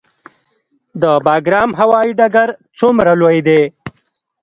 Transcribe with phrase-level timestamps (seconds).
[1.01, 3.61] د بګرام هوايي ډګر څومره لوی دی؟